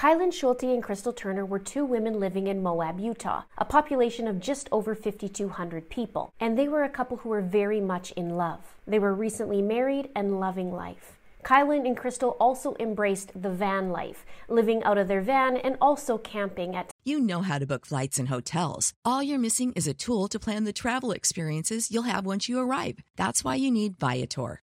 [0.00, 4.40] Kylen Schulte and Crystal Turner were two women living in Moab, Utah, a population of
[4.40, 8.60] just over 5,200 people, and they were a couple who were very much in love.
[8.86, 11.18] They were recently married and loving life.
[11.44, 16.16] Kylen and Crystal also embraced the van life, living out of their van and also
[16.16, 18.94] camping at You know how to book flights and hotels.
[19.04, 22.58] All you're missing is a tool to plan the travel experiences you'll have once you
[22.58, 23.00] arrive.
[23.16, 24.62] That's why you need Viator.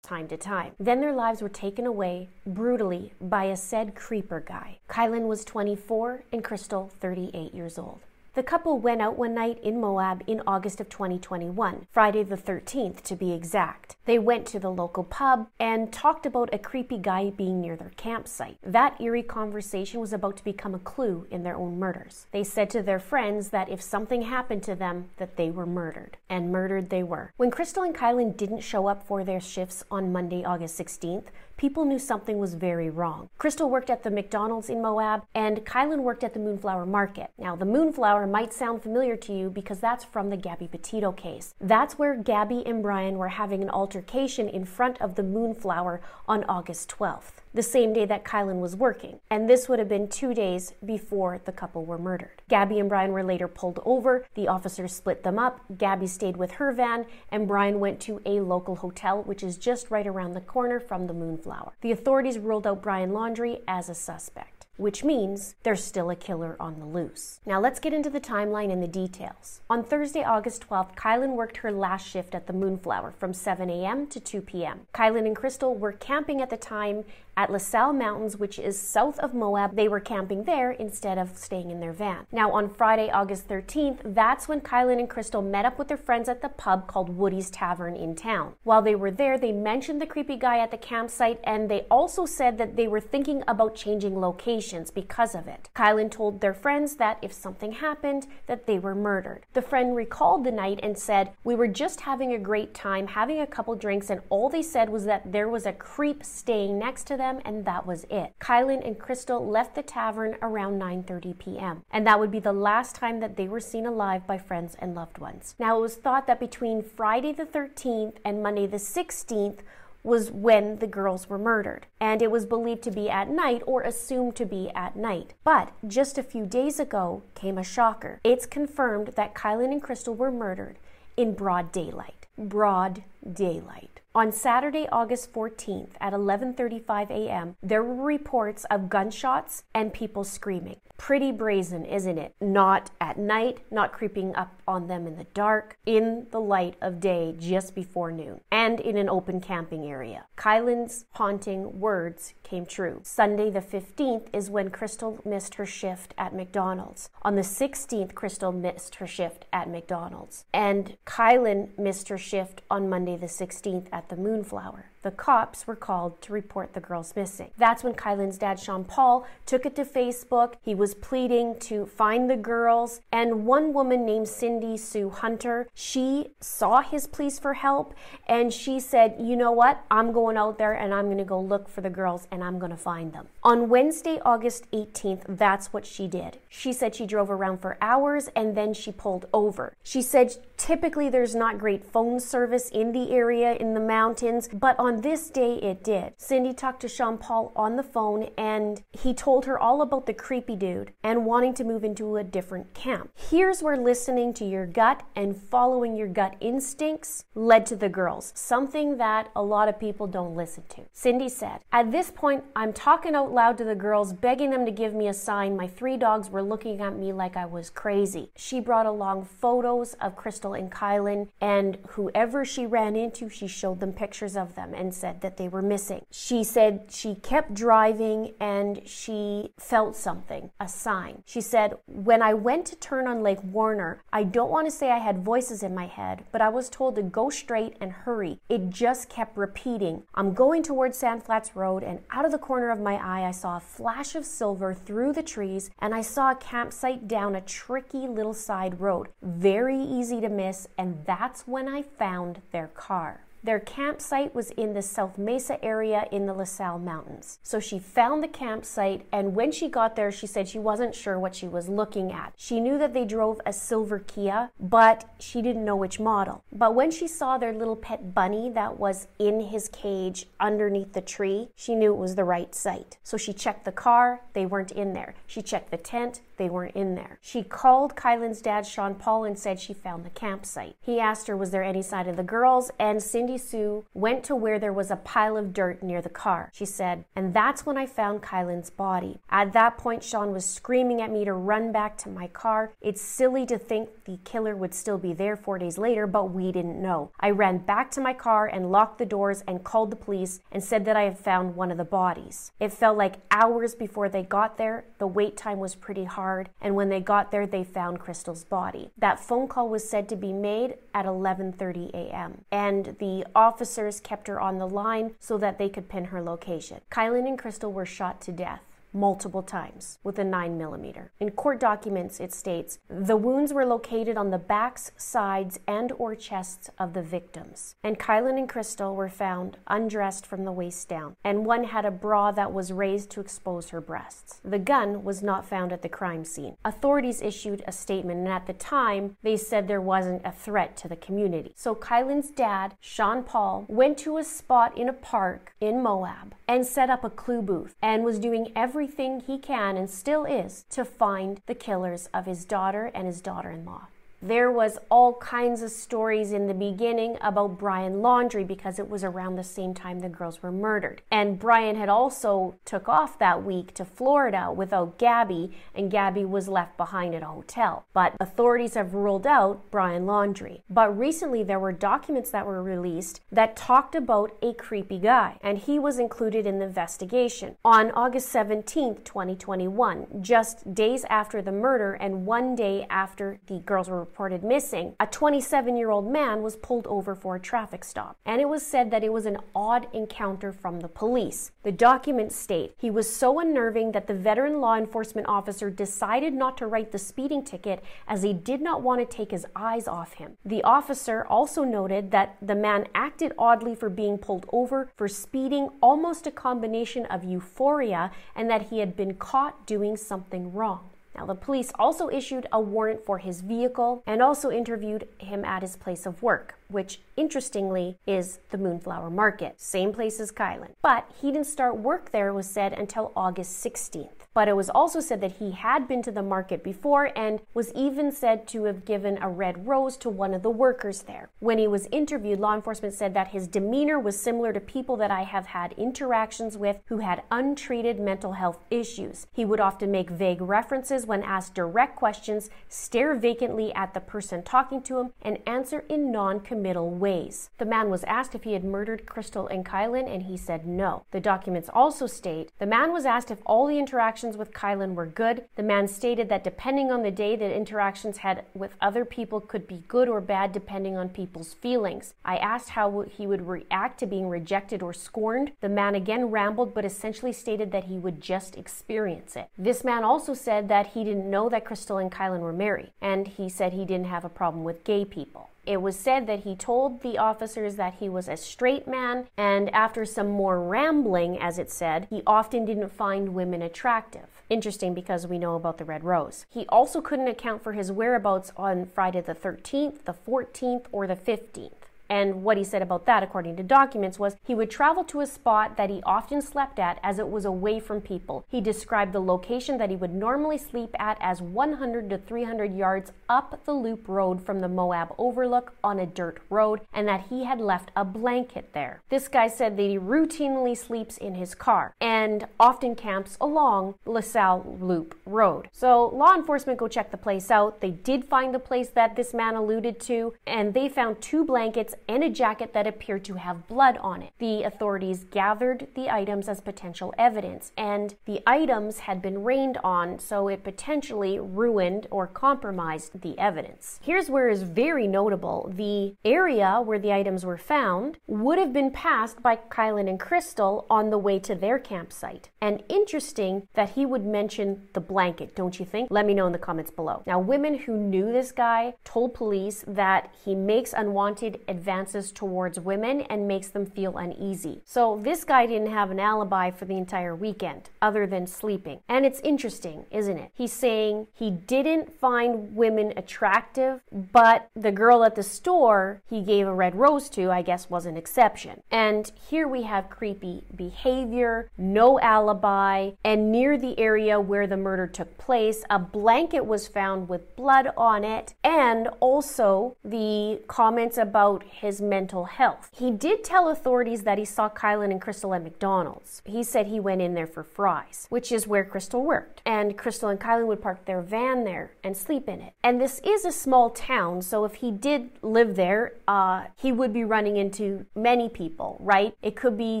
[0.08, 0.72] Time to time.
[0.80, 4.78] Then their lives were taken away brutally by a said creeper guy.
[4.88, 8.00] Kylen was 24 and Crystal 38 years old.
[8.38, 13.02] The couple went out one night in Moab in August of 2021, Friday the 13th
[13.02, 13.96] to be exact.
[14.04, 17.90] They went to the local pub and talked about a creepy guy being near their
[17.96, 18.58] campsite.
[18.62, 22.28] That eerie conversation was about to become a clue in their own murders.
[22.30, 26.16] They said to their friends that if something happened to them, that they were murdered.
[26.30, 27.32] And murdered they were.
[27.38, 31.24] When Crystal and Kylen didn't show up for their shifts on Monday, August 16th,
[31.58, 33.28] people knew something was very wrong.
[33.36, 37.30] Crystal worked at the McDonald's in Moab, and Kylen worked at the Moonflower Market.
[37.36, 41.54] Now, the Moonflower might sound familiar to you because that's from the Gabby Petito case.
[41.60, 46.44] That's where Gabby and Brian were having an altercation in front of the Moonflower on
[46.44, 49.18] August 12th, the same day that Kylen was working.
[49.28, 52.40] And this would have been two days before the couple were murdered.
[52.48, 54.24] Gabby and Brian were later pulled over.
[54.34, 55.60] The officers split them up.
[55.76, 59.90] Gabby stayed with her van, and Brian went to a local hotel, which is just
[59.90, 61.47] right around the corner from the Moonflower.
[61.80, 66.56] The authorities ruled out Brian Laundrie as a suspect which means there's still a killer
[66.58, 67.40] on the loose.
[67.44, 69.60] Now let's get into the timeline and the details.
[69.68, 74.06] On Thursday, August 12th, Kylen worked her last shift at the Moonflower from 7 a.m.
[74.06, 74.86] to 2 p.m.
[74.94, 77.04] Kylen and Crystal were camping at the time
[77.38, 79.76] at LaSalle Mountains, which is south of Moab.
[79.76, 82.26] They were camping there instead of staying in their van.
[82.32, 86.28] Now, on Friday, August 13th, that's when Kylen and Crystal met up with their friends
[86.28, 88.54] at the pub called Woody's Tavern in town.
[88.64, 92.26] While they were there, they mentioned the creepy guy at the campsite and they also
[92.26, 95.70] said that they were thinking about changing locations because of it.
[95.76, 99.46] Kylen told their friends that if something happened, that they were murdered.
[99.52, 103.40] The friend recalled the night and said, We were just having a great time, having
[103.40, 107.06] a couple drinks, and all they said was that there was a creep staying next
[107.06, 108.32] to them, and that was it.
[108.40, 111.82] Kylen and Crystal left the tavern around 9:30 p.m.
[111.90, 114.94] And that would be the last time that they were seen alive by friends and
[114.94, 115.54] loved ones.
[115.58, 119.60] Now it was thought that between Friday the 13th and Monday the 16th
[120.02, 123.82] was when the girls were murdered, and it was believed to be at night or
[123.82, 125.34] assumed to be at night.
[125.44, 128.20] But just a few days ago came a shocker.
[128.24, 130.78] It's confirmed that Kylen and Crystal were murdered
[131.16, 132.26] in broad daylight.
[132.38, 134.00] Broad daylight.
[134.18, 140.80] On Saturday, August 14th at 11:35 a.m., there were reports of gunshots and people screaming.
[140.96, 142.34] Pretty brazen, isn't it?
[142.40, 146.98] Not at night, not creeping up on them in the dark, in the light of
[146.98, 150.24] day just before noon, and in an open camping area.
[150.36, 152.98] Kylen's haunting words came true.
[153.04, 157.08] Sunday the 15th is when Crystal missed her shift at McDonald's.
[157.22, 160.44] On the 16th, Crystal missed her shift at McDonald's.
[160.52, 164.90] And Kylen missed her shift on Monday the 16th at the Moonflower.
[165.02, 167.50] The cops were called to report the girls missing.
[167.56, 170.54] That's when Kylen's dad, Sean Paul, took it to Facebook.
[170.60, 173.00] He was pleading to find the girls.
[173.12, 177.94] And one woman named Cindy Sue Hunter, she saw his pleas for help
[178.26, 179.84] and she said, You know what?
[179.90, 182.58] I'm going out there and I'm going to go look for the girls and I'm
[182.58, 183.28] going to find them.
[183.42, 186.38] On Wednesday, August 18th, that's what she did.
[186.48, 189.74] She said she drove around for hours and then she pulled over.
[189.82, 194.78] She said typically there's not great phone service in the area in the mountains, but
[194.78, 196.14] on this day it did.
[196.16, 200.14] Cindy talked to Sean Paul on the phone and he told her all about the
[200.14, 203.10] creepy dude and wanting to move into a different camp.
[203.14, 208.32] Here's where listening to your gut and following your gut instincts led to the girls,
[208.34, 210.82] something that a lot of people don't listen to.
[210.92, 214.72] Cindy said, At this point, I'm talking out loud to the girls, begging them to
[214.72, 215.56] give me a sign.
[215.56, 218.30] My three dogs were looking at me like I was crazy.
[218.36, 223.80] She brought along photos of Crystal and Kylen, and whoever she ran into, she showed
[223.80, 226.04] them pictures of them and said that they were missing.
[226.10, 231.22] She said she kept driving and she felt something, a sign.
[231.26, 234.90] She said, When I went to turn on Lake Warner, I don't want to say
[234.90, 238.40] I had voices in my head, but I was told to go straight and hurry.
[238.48, 240.04] It just kept repeating.
[240.14, 243.32] I'm going towards Sand Flats Road, and out of the corner of my eye, I
[243.32, 247.40] saw a flash of silver through the trees, and I saw a campsite down a
[247.40, 249.08] tricky little side road.
[249.22, 253.24] Very easy to miss, and that's when I found their car.
[253.42, 257.38] Their campsite was in the South Mesa area in the La Salle Mountains.
[257.42, 261.18] So she found the campsite, and when she got there, she said she wasn't sure
[261.18, 262.32] what she was looking at.
[262.36, 266.42] She knew that they drove a silver Kia, but she didn't know which model.
[266.52, 271.00] But when she saw their little pet bunny that was in his cage underneath the
[271.00, 272.98] tree, she knew it was the right site.
[273.02, 275.14] So she checked the car, they weren't in there.
[275.26, 277.18] She checked the tent, they weren't in there.
[277.20, 280.76] She called Kylen's dad, Sean Paul, and said she found the campsite.
[280.80, 282.70] He asked her, was there any sign of the girls?
[282.78, 286.50] And Cindy Sue went to where there was a pile of dirt near the car.
[286.54, 289.18] She said, and that's when I found Kylen's body.
[289.28, 292.72] At that point, Sean was screaming at me to run back to my car.
[292.80, 296.52] It's silly to think the killer would still be there four days later, but we
[296.52, 297.10] didn't know.
[297.20, 300.62] I ran back to my car and locked the doors and called the police and
[300.62, 302.52] said that I had found one of the bodies.
[302.60, 304.84] It felt like hours before they got there.
[304.98, 306.27] The wait time was pretty hard
[306.60, 308.90] and when they got there, they found Crystal's body.
[308.98, 314.28] That phone call was said to be made at 11:30 a.m., and the officers kept
[314.28, 316.80] her on the line so that they could pin her location.
[316.90, 318.67] Kylen and Crystal were shot to death
[318.98, 321.12] multiple times with a 9 millimeter.
[321.20, 326.14] In court documents it states the wounds were located on the backs, sides, and or
[326.14, 327.76] chests of the victims.
[327.82, 331.90] And Kylen and Crystal were found undressed from the waist down, and one had a
[331.90, 334.40] bra that was raised to expose her breasts.
[334.44, 336.56] The gun was not found at the crime scene.
[336.64, 340.88] Authorities issued a statement and at the time they said there wasn't a threat to
[340.88, 341.52] the community.
[341.56, 346.66] So Kylen's dad, Sean Paul, went to a spot in a park in Moab and
[346.66, 350.64] set up a clue booth and was doing everything everything he can and still is
[350.70, 353.86] to find the killers of his daughter and his daughter in law.
[354.20, 359.04] There was all kinds of stories in the beginning about Brian Laundrie because it was
[359.04, 361.02] around the same time the girls were murdered.
[361.08, 366.48] And Brian had also took off that week to Florida without Gabby and Gabby was
[366.48, 367.86] left behind at a hotel.
[367.92, 370.62] But authorities have ruled out Brian Laundrie.
[370.68, 375.58] But recently there were documents that were released that talked about a creepy guy and
[375.58, 377.56] he was included in the investigation.
[377.64, 383.88] On August 17th, 2021, just days after the murder and one day after the girls
[383.88, 388.16] were reported missing, a 27 year old man was pulled over for a traffic stop.
[388.24, 391.52] And it was said that it was an odd encounter from the police.
[391.62, 396.56] The documents state he was so unnerving that the veteran law enforcement officer decided not
[396.56, 400.14] to write the speeding ticket as he did not want to take his eyes off
[400.14, 400.38] him.
[400.42, 405.68] The officer also noted that the man acted oddly for being pulled over for speeding,
[405.82, 410.88] almost a combination of euphoria, and that he had been caught doing something wrong.
[411.18, 415.62] Now, the police also issued a warrant for his vehicle and also interviewed him at
[415.62, 420.74] his place of work which interestingly is the Moonflower Market, same place as Kylen.
[420.82, 424.17] But he didn't start work there, was said, until August 16th.
[424.38, 427.72] But it was also said that he had been to the market before and was
[427.72, 431.28] even said to have given a red rose to one of the workers there.
[431.40, 435.10] When he was interviewed, law enforcement said that his demeanor was similar to people that
[435.10, 439.26] I have had interactions with who had untreated mental health issues.
[439.32, 444.44] He would often make vague references when asked direct questions, stare vacantly at the person
[444.44, 447.50] talking to him, and answer in non committal ways.
[447.58, 451.02] The man was asked if he had murdered Crystal and Kylen, and he said no.
[451.10, 455.06] The documents also state the man was asked if all the interactions with Kylen were
[455.06, 455.44] good.
[455.56, 459.66] The man stated that depending on the day, the interactions had with other people could
[459.66, 462.14] be good or bad depending on people's feelings.
[462.24, 465.52] I asked how he would react to being rejected or scorned.
[465.60, 469.48] The man again rambled, but essentially stated that he would just experience it.
[469.56, 473.28] This man also said that he didn't know that Crystal and Kylen were married, and
[473.28, 475.50] he said he didn't have a problem with gay people.
[475.68, 479.68] It was said that he told the officers that he was a straight man, and
[479.74, 484.28] after some more rambling, as it said, he often didn't find women attractive.
[484.48, 486.46] Interesting because we know about the Red Rose.
[486.48, 491.16] He also couldn't account for his whereabouts on Friday the 13th, the 14th, or the
[491.16, 491.77] 15th.
[492.08, 495.26] And what he said about that, according to documents, was he would travel to a
[495.26, 498.44] spot that he often slept at as it was away from people.
[498.48, 503.12] He described the location that he would normally sleep at as 100 to 300 yards
[503.28, 507.44] up the loop road from the Moab overlook on a dirt road, and that he
[507.44, 509.02] had left a blanket there.
[509.08, 514.78] This guy said that he routinely sleeps in his car and often camps along LaSalle
[514.80, 515.68] Loop Road.
[515.72, 517.80] So law enforcement go check the place out.
[517.80, 521.94] They did find the place that this man alluded to, and they found two blankets
[522.08, 524.32] and a jacket that appeared to have blood on it.
[524.38, 530.18] The authorities gathered the items as potential evidence, and the items had been rained on,
[530.18, 534.00] so it potentially ruined or compromised the evidence.
[534.02, 538.90] Here's where is very notable the area where the items were found would have been
[538.90, 542.50] passed by Kylen and Crystal on the way to their campsite.
[542.60, 546.08] And interesting that he would mention the blanket, don't you think?
[546.10, 547.22] Let me know in the comments below.
[547.26, 551.87] Now, women who knew this guy told police that he makes unwanted advances
[552.34, 554.82] towards women and makes them feel uneasy.
[554.84, 559.00] So, this guy didn't have an alibi for the entire weekend other than sleeping.
[559.08, 560.50] And it's interesting, isn't it?
[560.54, 566.66] He's saying he didn't find women attractive, but the girl at the store he gave
[566.66, 568.82] a red rose to, I guess, was an exception.
[568.90, 575.06] And here we have creepy behavior, no alibi, and near the area where the murder
[575.06, 581.64] took place, a blanket was found with blood on it, and also the comments about
[581.78, 582.90] his mental health.
[582.96, 586.42] He did tell authorities that he saw Kylen and Crystal at McDonald's.
[586.44, 589.62] He said he went in there for fries, which is where Crystal worked.
[589.64, 592.72] And Crystal and Kylen would park their van there and sleep in it.
[592.82, 597.12] And this is a small town, so if he did live there, uh, he would
[597.12, 599.34] be running into many people, right?
[599.42, 600.00] It could be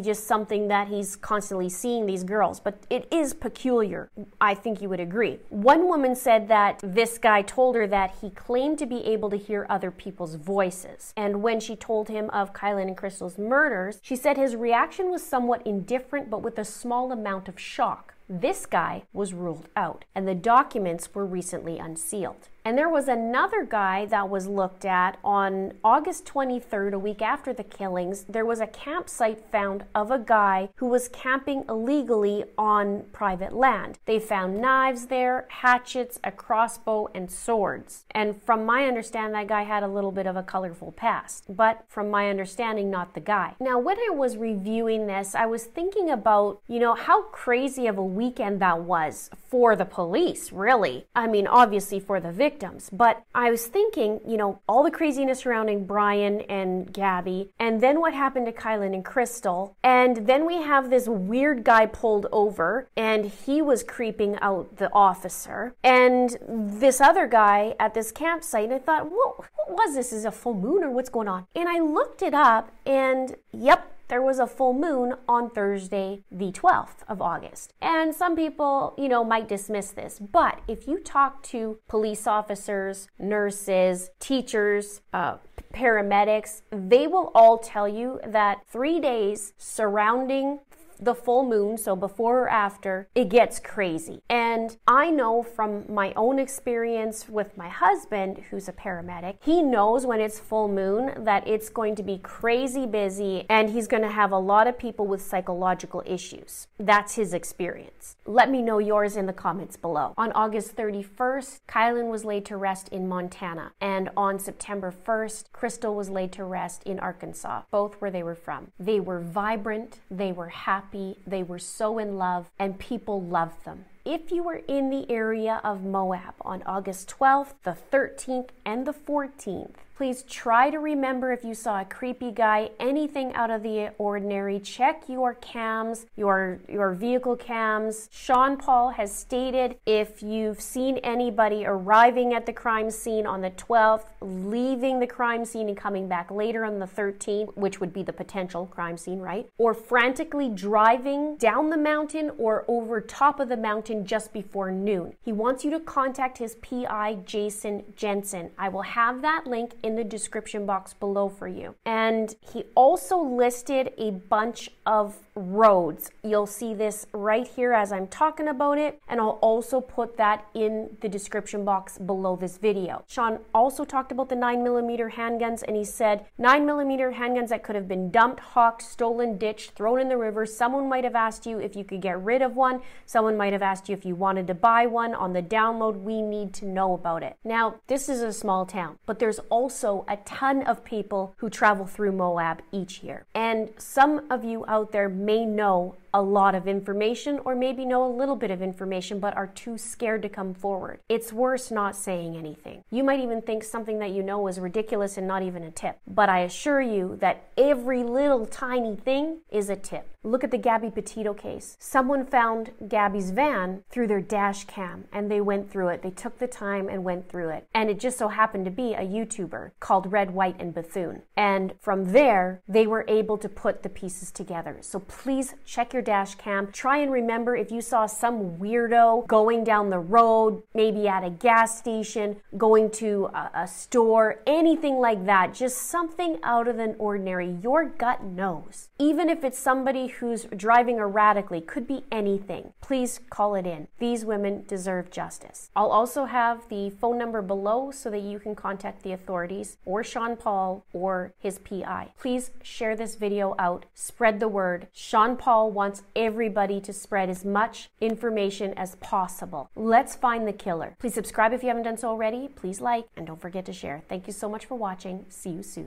[0.00, 4.10] just something that he's constantly seeing these girls, but it is peculiar.
[4.40, 5.38] I think you would agree.
[5.48, 9.36] One woman said that this guy told her that he claimed to be able to
[9.36, 11.12] hear other people's voices.
[11.16, 15.22] And when she told him of Kylen and Crystal's murders, she said his reaction was
[15.22, 18.14] somewhat indifferent, but with a small amount of shock.
[18.28, 22.48] This guy was ruled out, and the documents were recently unsealed.
[22.68, 27.54] And there was another guy that was looked at on August 23rd, a week after
[27.54, 28.24] the killings.
[28.28, 33.98] There was a campsite found of a guy who was camping illegally on private land.
[34.04, 38.04] They found knives there, hatchets, a crossbow, and swords.
[38.10, 41.86] And from my understanding, that guy had a little bit of a colorful past, but
[41.88, 43.54] from my understanding, not the guy.
[43.60, 47.96] Now, when I was reviewing this, I was thinking about, you know, how crazy of
[47.96, 51.06] a weekend that was for the police, really.
[51.16, 52.90] I mean, obviously for the victim victims.
[52.92, 58.00] But I was thinking, you know, all the craziness surrounding Brian and Gabby, and then
[58.00, 62.88] what happened to Kylen and Crystal, and then we have this weird guy pulled over,
[62.96, 68.74] and he was creeping out the officer, and this other guy at this campsite, and
[68.74, 70.12] I thought, whoa, what was this?
[70.12, 71.46] Is a full moon or what's going on?
[71.54, 76.50] And I looked it up, and yep, there was a full moon on Thursday, the
[76.50, 77.72] 12th of August.
[77.80, 83.08] And some people, you know, might dismiss this, but if you talk to police officers,
[83.18, 85.36] nurses, teachers, uh,
[85.72, 90.60] paramedics, they will all tell you that three days surrounding
[90.98, 94.22] the full moon, so before or after, it gets crazy.
[94.28, 100.04] And I know from my own experience with my husband, who's a paramedic, he knows
[100.04, 104.10] when it's full moon that it's going to be crazy busy and he's going to
[104.10, 106.66] have a lot of people with psychological issues.
[106.78, 108.16] That's his experience.
[108.26, 110.14] Let me know yours in the comments below.
[110.16, 115.94] On August 31st, Kylen was laid to rest in Montana, and on September 1st, Crystal
[115.94, 118.72] was laid to rest in Arkansas, both where they were from.
[118.78, 123.64] They were vibrant, they were happy happy, they were so in love, and people loved
[123.64, 123.84] them.
[124.06, 128.94] If you were in the area of Moab on August 12th, the 13th, and the
[128.94, 133.90] 14th, Please try to remember if you saw a creepy guy, anything out of the
[133.98, 134.60] ordinary.
[134.60, 138.08] Check your cams, your, your vehicle cams.
[138.12, 143.50] Sean Paul has stated if you've seen anybody arriving at the crime scene on the
[143.50, 148.04] 12th, leaving the crime scene and coming back later on the 13th, which would be
[148.04, 149.50] the potential crime scene, right?
[149.58, 155.14] Or frantically driving down the mountain or over top of the mountain just before noon.
[155.24, 158.52] He wants you to contact his PI, Jason Jensen.
[158.56, 161.74] I will have that link in the description box below for you.
[161.84, 166.10] And he also listed a bunch of roads.
[166.24, 170.46] You'll see this right here as I'm talking about it, and I'll also put that
[170.54, 173.04] in the description box below this video.
[173.06, 177.86] Sean also talked about the 9mm handguns, and he said 9mm handguns that could have
[177.86, 180.44] been dumped, hawked, stolen, ditched, thrown in the river.
[180.44, 182.80] Someone might have asked you if you could get rid of one.
[183.06, 185.14] Someone might have asked you if you wanted to buy one.
[185.14, 187.36] On the download, we need to know about it.
[187.44, 189.77] Now, this is a small town, but there's also
[190.08, 193.24] a ton of people who travel through Moab each year.
[193.34, 198.04] And some of you out there may know a lot of information or maybe know
[198.04, 201.00] a little bit of information but are too scared to come forward.
[201.08, 202.84] It's worse not saying anything.
[202.90, 205.98] You might even think something that you know is ridiculous and not even a tip.
[206.06, 210.08] But I assure you that every little tiny thing is a tip.
[210.24, 211.76] Look at the Gabby Petito case.
[211.78, 216.02] Someone found Gabby's van through their dash cam and they went through it.
[216.02, 217.66] They took the time and went through it.
[217.72, 221.22] And it just so happened to be a YouTuber called Red, White, and Bethune.
[221.36, 224.78] And from there, they were able to put the pieces together.
[224.80, 226.70] So please check your dash cam.
[226.72, 231.30] Try and remember if you saw some weirdo going down the road, maybe at a
[231.30, 236.94] gas station, going to a, a store, anything like that, just something out of the
[236.98, 237.56] ordinary.
[237.62, 238.88] Your gut knows.
[238.98, 242.72] Even if it's somebody who's driving erratically, could be anything.
[242.80, 243.88] Please call it in.
[243.98, 245.70] These women deserve justice.
[245.76, 250.02] I'll also have the phone number below so that you can contact the authorities or
[250.02, 252.12] Sean Paul or his PI.
[252.18, 254.88] Please share this video out, spread the word.
[254.92, 259.70] Sean Paul wants everybody to spread as much information as possible.
[259.74, 260.94] Let's find the killer.
[260.98, 262.48] Please subscribe if you haven't done so already.
[262.54, 264.02] Please like and don't forget to share.
[264.06, 265.24] Thank you so much for watching.
[265.30, 265.86] See you soon.